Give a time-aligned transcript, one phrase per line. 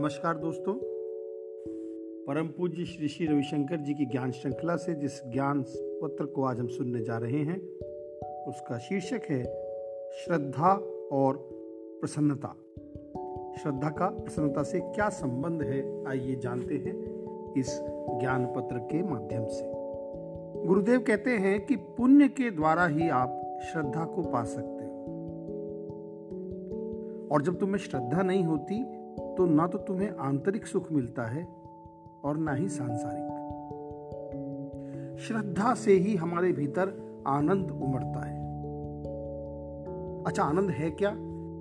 [0.00, 0.74] नमस्कार दोस्तों।
[2.26, 6.60] परम पूज्य श्री श्री रविशंकर जी की ज्ञान श्रृंखला से जिस ज्ञान पत्र को आज
[6.60, 7.60] हम सुनने जा रहे हैं,
[8.44, 9.44] उसका शीर्षक है
[10.12, 10.72] श्रद्धा
[11.12, 11.48] और
[12.00, 12.56] प्रसन्नता।
[13.62, 16.94] श्रद्धा का, प्रसन्नता से क्या संबंध है, आइए जानते हैं
[17.54, 17.80] इस
[18.20, 19.72] ज्ञान पत्र के माध्यम से।
[20.66, 24.90] गुरुदेव कहते हैं कि पुण्य के द्वारा ही आप श्रद्धा को पा सकते हो।
[27.32, 28.99] और जब तुम्हें श्रद्धा नहीं होती
[29.40, 31.42] तो ना तो तुम्हें आंतरिक सुख मिलता है
[32.24, 33.28] और ना ही सांसारिक।
[35.18, 36.90] श्रद्धा से ही हमारे भीतर
[37.26, 38.36] आनंद उमड़ता है।
[40.26, 41.10] अच्छा आनंद है क्या?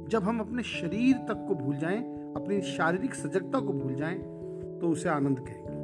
[0.10, 2.02] जब हम अपने शरीर तक को भूल जाएँ,
[2.36, 4.20] अपनी शारीरिक सजगता को भूल जाएँ
[4.82, 5.78] तो उसे आनंद कहेंगे।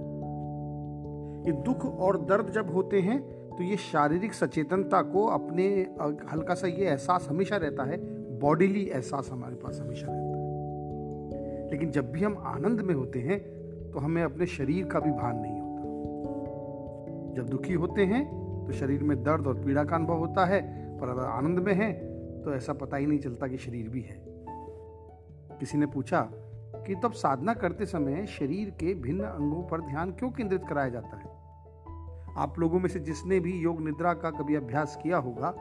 [1.51, 5.67] ये दुख और दर्द जब होते हैं तो ये शारीरिक सचेतनता को अपने
[6.31, 7.97] हल्का सा ये एहसास हमेशा रहता है
[8.39, 10.24] बॉडीली एहसास हमारे पास हमेशा रहता है।
[11.71, 13.39] लेकिन जब भी हम आनंद में होते हैं
[13.91, 15.73] तो हमें अपने शरीर का भी भान नहीं होता।
[17.35, 18.23] जब दुखी होते हैं
[18.65, 20.61] तो शरीर में दर्द और पीड़ा का अनुभव होता है,
[20.99, 21.91] पर अगर आनंद में है
[22.43, 24.17] तो ऐसा पता ही नहीं चलता कि शरीर भी है।
[25.59, 26.21] किसी ने पूछा
[26.87, 31.17] कि तब साधना करते समय शरीर के भिन्न अंगों पर ध्यान क्यों केंद्रित कराया जाता
[31.17, 31.33] है?
[32.37, 35.51] आप लोगों में से जिसने भी योग निद्रा का कभी अभ्यास किया होगा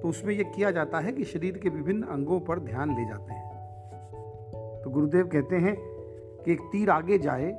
[0.00, 3.32] तो उसमें यह किया जाता है कि शरीर के विभिन्न अंगों पर ध्यान ले जाते
[3.32, 3.57] हैं।
[4.84, 5.76] तो गुरुदेव कहते हैं
[6.44, 7.52] कि एक तीर आगे जाए,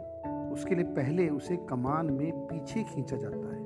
[0.54, 3.60] उसके लिए पहले उसे कमान में पीछे खींचा जाता है।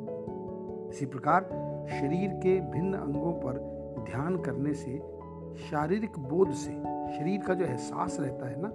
[0.90, 1.44] इसी प्रकार
[1.90, 3.58] शरीर के भिन्न अंगों पर
[4.12, 4.98] ध्यान करने से,
[5.70, 6.72] शारीरिक बोध से,
[7.18, 8.68] शरीर का जो एहसास रहता है ना,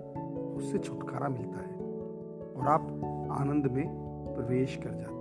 [0.57, 1.77] उससे छुटकारा मिलता है
[2.57, 2.83] और आप
[3.41, 3.87] आनंद में
[4.35, 5.18] प्रवेश कर जाते हैं।